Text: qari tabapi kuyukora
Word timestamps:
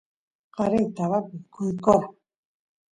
qari 0.55 0.79
tabapi 0.95 1.37
kuyukora 1.53 2.07